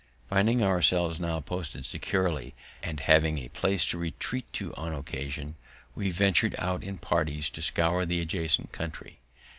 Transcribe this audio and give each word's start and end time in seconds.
Finding 0.31 0.63
ourselves 0.63 1.19
now 1.19 1.41
posted 1.41 1.85
securely, 1.85 2.55
and 2.81 3.01
having 3.01 3.37
a 3.37 3.49
place 3.49 3.85
to 3.85 3.99
retreat 3.99 4.51
to 4.53 4.73
on 4.73 4.95
occasion, 4.95 5.53
we 5.93 6.09
ventur'd 6.09 6.55
out 6.57 6.83
in 6.83 6.97
parties 6.97 7.51
to 7.51 7.61
scour 7.61 8.03
the 8.03 8.19
adjacent 8.19 8.71
country. 8.71 9.19